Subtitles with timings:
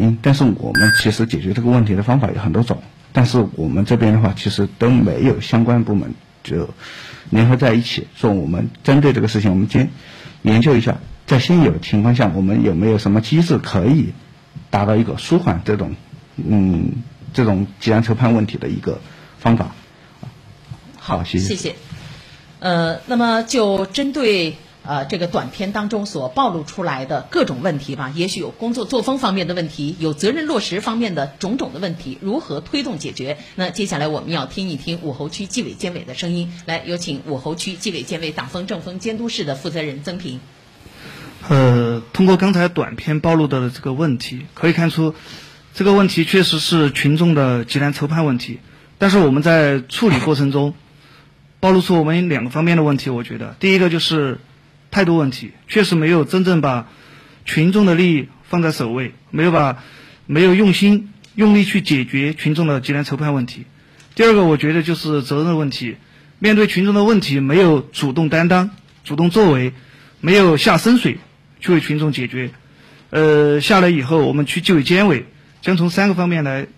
[0.00, 6.68] 因，但是我们其实解决这个问题的方法有很多种，但是我们这边的话，其实都没有相关部门就
[7.30, 9.90] 联合在一起，说我们针对这个事情，我们先
[10.42, 14.12] 研究一下，在现有情况下，我们有没有什么机制可以
[14.70, 15.94] 达到一个舒缓这种
[16.36, 16.92] 嗯
[17.32, 19.00] 这种急难筹判问题的一个
[19.38, 19.72] 方法。
[20.98, 21.48] 好，谢谢。
[21.48, 21.74] 谢谢。
[22.60, 24.56] 呃，那么就针对。
[24.86, 33.38] 呃，这个短片当中所暴露出来的各种问题吧，也许有工作作风方面的问题，有责任落实方面的种种的问题，如何推动解决？
[33.56, 40.40] 那接下来我们要听一听武侯区纪委监委的声音，来有请武侯区纪委监委党风政风监督室的负责人曾平。
[41.48, 45.14] 呃，通过刚才短片暴露的这个问题，可以看出，
[45.74, 48.60] 这个问题确实是群众的急难筹判问题，
[48.98, 50.74] 但是我们在处理过程中，
[51.60, 54.38] 暴露出我们两个方面的问题，我觉得第一个就是。
[54.96, 56.88] 态度问题确实没有真正把
[57.44, 59.84] 群众的利益放在首位，没有把
[60.24, 63.66] 没有用心用力去解决群众的急难筹判问题。
[64.14, 65.96] 第二个，我觉得就是责任问题，
[66.38, 68.70] 面对群众的问题没有主动担当、
[69.04, 69.74] 主动作为，
[70.22, 71.18] 没有下深水
[71.60, 72.52] 去为群众解决。
[73.10, 75.26] 呃，下来以后，我们区纪委监委
[75.60, 76.68] 将从三个方面来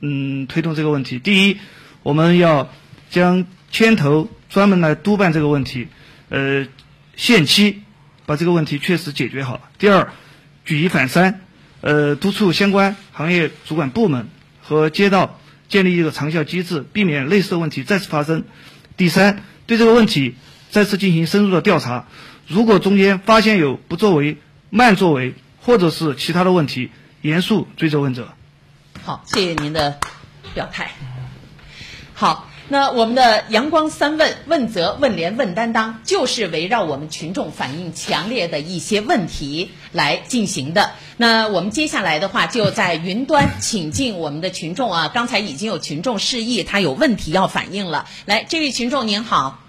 [0.00, 1.18] 嗯推动这个问题。
[1.18, 1.56] 第一，
[2.04, 2.70] 我们要
[3.10, 5.88] 将牵头专门来督办这个问题，
[6.28, 6.68] 呃。
[7.18, 7.82] 限期
[8.26, 9.68] 把这个问题确实解决好。
[9.78, 10.12] 第二，
[10.64, 11.40] 举一反三，
[11.80, 14.28] 呃，督促相关行业主管部门
[14.62, 18.44] 和街道建立一个长效机制，避免类似问题再次发生。
[18.96, 20.36] 第三，对这个问题
[20.70, 22.06] 再次进行深入的调查，
[22.46, 24.38] 如果中间发现有不作为、
[24.70, 28.28] 慢作为或者是其他的问题，严肃追责问责。
[29.02, 29.98] 好，谢谢您的
[30.54, 30.92] 表态。
[32.14, 32.47] 好。
[32.70, 40.90] 那我们的阳光三问问责问廉问担当，就是围绕我们群众反映强烈的一些问题来进行的。
[41.16, 45.08] 那我们接下来的话，就在云端请进我们的群众啊。
[45.08, 48.06] 刚才已经有群众示意，他有问题要反映了。
[48.26, 49.64] 来，这位群众您好，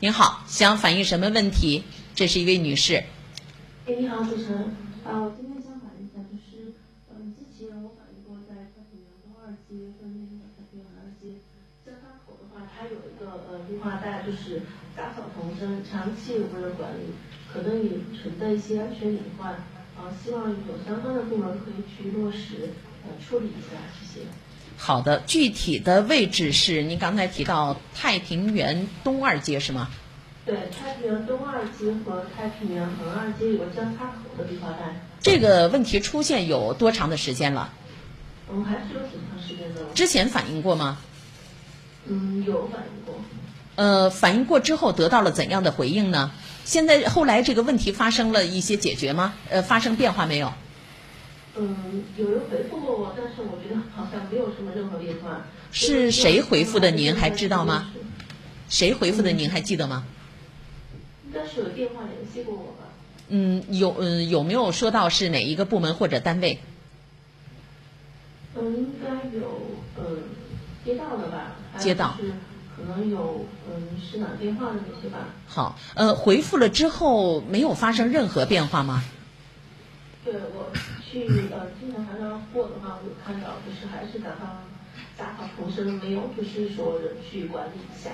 [0.00, 1.84] 您好，想反映什么问题？
[2.14, 3.04] 这是一位女士。
[3.86, 6.72] 哎，你好，主持人啊，我今天想反映一下，就是
[7.14, 11.36] 嗯，之前我反映过在太平洋东二街跟那个太平洋二街。
[12.76, 14.62] 它有一个呃绿化带，就是
[14.96, 17.12] 杂草丛生，长期无人管理，
[17.52, 19.54] 可能也存在一些安全隐患，
[19.96, 22.70] 呃，希望有相关的部门可以去落实
[23.04, 24.26] 呃处理一下，谢谢。
[24.76, 29.88] 好的，具体的位置是您刚才提到太平园东二街是吗？
[30.46, 34.94] 对，太平园东二街和太平园横二街有个交叉口的绿化带。
[35.20, 37.72] 这个问题出现有多长的时间了？
[38.46, 39.82] 我们，还是有挺长时间的。
[39.94, 40.98] 之前反映过吗？
[42.08, 43.14] 嗯，有反映过。
[43.76, 46.30] 呃，反映过之后得到了怎样的回应呢？
[46.64, 49.34] 现在后来这个问题发生了一些解决吗？
[49.50, 50.52] 呃，发生变化没有？
[51.56, 55.44] 嗯，有人回复过我，但是我觉得好像没有什么任何变化。
[55.70, 56.90] 是谁回复的？
[56.90, 57.90] 您还知道吗？
[58.68, 59.32] 谁回复的？
[59.32, 60.04] 您还记得吗？
[61.26, 62.88] 应该是有电话联系过我吧。
[63.28, 66.58] 嗯，有嗯有没有说到是哪一个部门或者单位？
[68.56, 69.08] 嗯，应该
[69.38, 69.60] 有
[69.98, 70.22] 嗯。
[70.84, 72.32] 接到了吧，街道是
[72.76, 75.18] 可能有嗯市长电话的那些吧。
[75.46, 79.02] 好，呃，回复了之后没有发生任何变化吗？
[80.24, 80.70] 对我
[81.02, 84.58] 去呃经常查查货的话，我有看到就是还是杂草
[85.16, 88.10] 杂草丛生，没有就是说人去管理一下。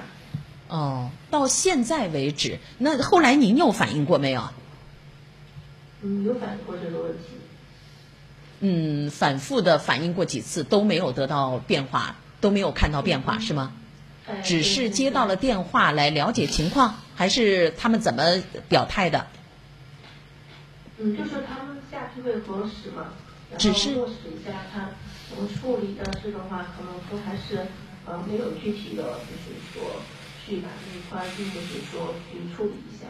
[0.68, 4.42] 哦，到现在为止，那后来您有反映过没有？
[6.02, 7.18] 嗯，有反映过这个问题。
[8.60, 12.16] 嗯，反复的反映过几次都没有得到变化。
[12.44, 13.72] 都没有看到变化是吗？
[14.42, 18.22] 只是接到了电话来了解情况，还是他们怎么
[18.68, 19.26] 表态的？
[20.98, 23.14] 嗯，就是他们下去会核实嘛，
[23.56, 24.90] 只是落实一下他
[25.30, 27.66] 怎么处理，但是的话可能都还是
[28.04, 30.02] 呃没有具体的，就是说
[30.46, 33.06] 去把这一块并不是说去处理一下。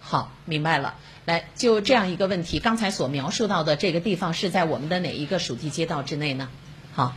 [0.00, 0.94] 好，明白了。
[1.26, 6.48] 来，就这样一个问题，刚才所描述到的这个地方是在我们的哪一个属地街道之内呢？
[6.94, 7.14] 好。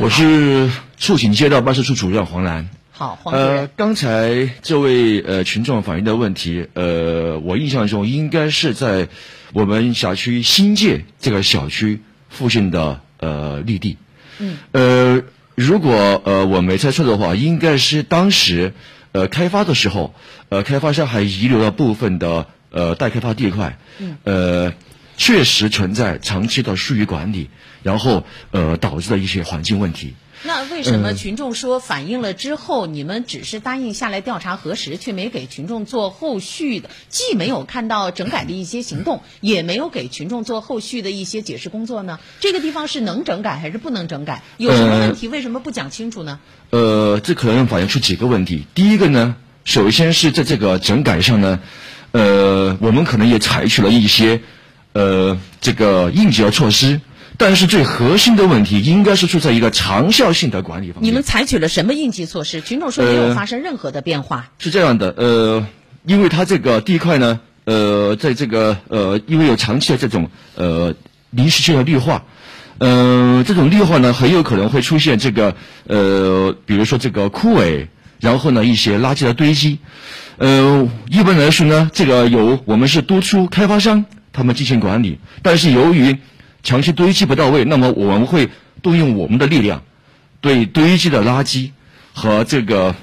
[0.00, 2.68] 我是促请街道办事处主任黄兰。
[2.90, 3.34] 好，黄。
[3.34, 9.08] 呃，刚才这位呃群众反映的问题，呃，我印象中应该是在
[9.54, 13.96] 我们辖区新界这个小区附近的呃绿地。
[14.38, 14.58] 嗯。
[14.72, 15.22] 呃，
[15.54, 18.74] 如果呃我没猜错的话，应该是当时
[19.12, 20.14] 呃开发的时候，
[20.50, 23.78] 呃开发商还遗留了部分的呃待开发地块。
[23.98, 24.18] 嗯。
[24.24, 24.74] 呃。
[25.18, 27.50] 确实存在长期的疏于管理，
[27.82, 30.14] 然后呃导致的一些环境问题。
[30.44, 42.20] 那为什么群众说反映了之后，你们只是答应下来调查核实，却没给群众做后续的，既没有看到整改的一些行动，也没有给群众做后续的一些解释工作呢？
[42.38, 44.44] 这个地方是能整改还是不能整改？
[44.58, 46.38] 有什么问题为什么不讲清楚呢？
[46.70, 48.64] 呃，这可能反映出几个问题。
[48.76, 49.34] 第一个呢，
[49.64, 51.58] 首先是在这个整改上呢，
[52.12, 54.40] 呃，我们可能也采取了一些
[54.98, 57.00] 呃这个应急的措施。
[57.40, 61.08] 但是最核心的问题应该是出在一个长效性的管理方面。
[61.08, 62.60] 你们采取了什么应急措施？
[62.60, 64.50] 群众说没有发生任何的变化。
[64.58, 65.64] 是这样的，呃，
[66.04, 70.92] 因为它这个地块呢，呃，在这个呃，因为有长期的这种呃
[71.30, 72.24] 临时性的绿化，
[72.78, 75.54] 呃，这种绿化呢，很有可能会出现这个
[75.86, 77.86] 呃，比如说这个枯萎，
[78.18, 79.78] 然后呢一些垃圾的堆积。
[80.38, 84.04] 呃，一般来说呢，这个有我们是督促开发商
[84.38, 86.16] 他们进行管理，但是由于
[86.62, 88.48] 长期堆积不到位，那么我们会
[88.82, 89.82] 动用我们的力量，
[90.40, 91.72] 对堆积的垃圾
[92.14, 92.94] 和这个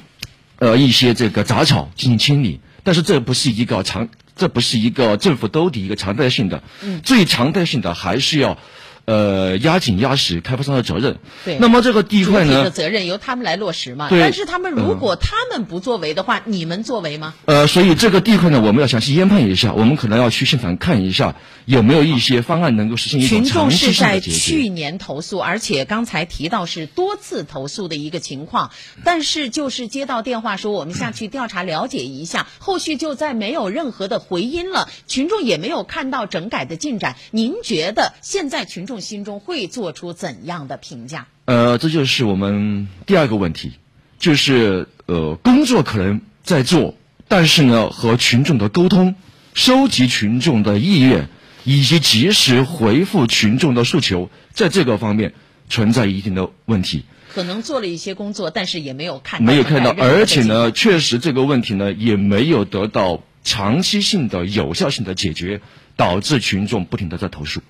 [0.58, 2.62] 呃一些这个杂草进行清理。
[2.84, 6.64] 但是这不是一个常，这不是一个政府兜底一个常态性的。
[6.82, 7.02] 嗯。
[7.02, 8.58] 最常态性的还是要。
[9.06, 11.18] 呃，压紧压实开发商的责任。
[11.44, 11.58] 对。
[11.60, 12.64] 那么这个地块呢？
[12.64, 14.10] 的责任由他们来落实嘛。
[14.10, 14.20] 对。
[14.20, 17.36] 但是他们如果他们不作为的话，你们作为吗？
[17.46, 19.74] 呃，所以这个地块呢，我们要详细研判一下。
[19.74, 21.36] 我们可能要去现场看一下，
[21.66, 23.22] 有没有一些方案能够实现。
[23.22, 28.72] 群众是在去年投诉，而且刚才提到是多次投诉的一个情况。
[29.04, 34.90] 但是就是接到电话说我们下去调查了解一下，后续就再没有任何的回音了。
[35.06, 37.16] 群众也没有看到整改的进展。
[37.30, 39.68] 您觉得现在群众心中会？
[39.68, 41.28] 做出怎样的评价？
[41.46, 43.74] 呃，这就是我们第二个问题，
[44.20, 46.96] 就是呃，工作可能在做，
[47.28, 49.16] 但是呢，和群众的沟通、
[49.54, 51.30] 收集群众的意愿
[51.64, 55.34] 以及及时回复群众的诉求，在这个方面
[55.70, 57.04] 存在一定的问题。
[57.34, 65.60] 可能做了一些工作，但是也没有看到没有看到，而且呢，确实这个问题呢，也没有得到长期性的有效性的解决，
[65.98, 67.62] 导致群众不停的在投诉。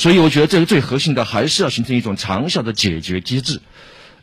[0.00, 3.60] 所以我觉得这个最核心的还是要形成一种长效的解决机制，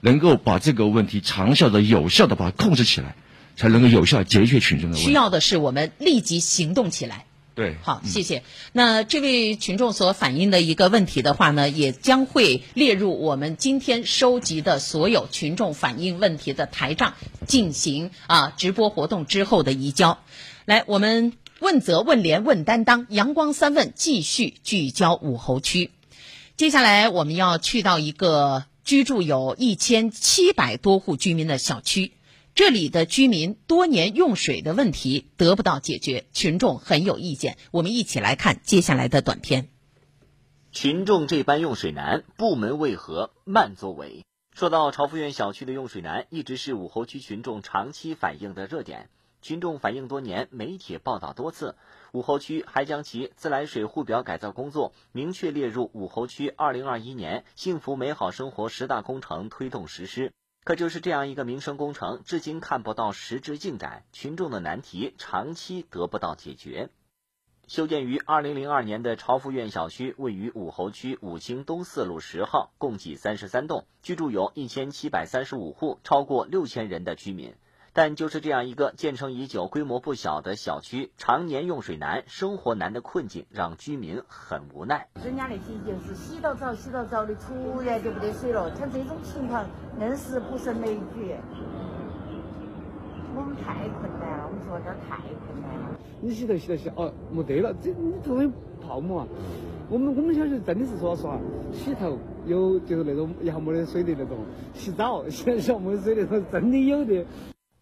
[0.01, 3.15] 能够把这个问题长效的、有效的把它控制起来，
[3.55, 5.05] 才能够有效解决群众的问题。
[5.05, 7.25] 需要的是我们立即行动起来。
[7.53, 8.41] 对，好，谢谢。
[8.73, 17.13] 那这位群众所反映的一个问题的话呢，也将会列入我们今天收集的所有群众反映问题的台账，
[17.45, 20.17] 进行啊直播活动之后的移交。
[20.65, 21.33] 来，我们。
[21.59, 25.89] 问责、问廉、问担当，阳光三问继续聚焦武侯区。
[26.55, 32.13] 接下来我们要去到一个居住有一千七百多户居民的小区，
[32.53, 37.57] 这里的居民多年用水的问题得不到解决，群众很有意见。
[37.71, 39.69] 我们一起来看接下来的短片。
[40.71, 44.23] 群众这般用水难，部门为何慢作为？
[44.53, 49.09] 说到朝福苑小区的用水难，一直是武侯区群众长期反映的热点。
[49.47, 51.77] 群众反映多年，媒体报道多次，
[52.11, 60.33] 武侯区还将其自来水户表改造工作明确列入武侯区2021年幸福美好生活十大工程推动实施。
[60.65, 66.89] 可就是这样一个民生工程，至今看不到实质进展，群众的难题长期得不到解决。
[67.67, 77.55] 修建于2002年的朝福苑小区位于武侯区武清东四路十号，共计三十三栋，居住有一千七百三十五户，超过六千人的居民。
[77.97, 85.07] 但就是这样一个建成已久、规模不小的小区，常年用水难、生活难的困境，让居民很无奈。
[85.25, 88.69] 人家那些就是洗到澡、洗到澡的，突然就不得水了。
[88.75, 89.65] 像这种情况，
[89.99, 91.33] 硬是不胜枚举。
[93.35, 95.99] 我们太困难了，我们说这儿太困难了。
[96.21, 99.27] 你洗头洗头洗哦，没得了，这你这种泡沫啊！
[99.89, 101.39] 我们我们小区真的是说实话，
[101.71, 104.37] 洗头有就是那种一下没得水的那种，
[104.75, 107.25] 洗澡现在没得水那种，真的有的。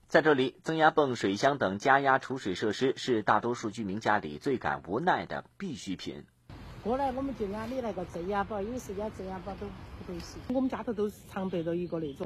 [0.08, 6.24] 在这里，增压泵、水箱等加压储水设施是大多数居民家里最感无奈的必需品。
[6.84, 9.66] 过来我们就安的那个增压宝，有时间增压宝都
[10.06, 10.40] 不得行。
[10.50, 12.18] 我们家头都是常备了一个那种。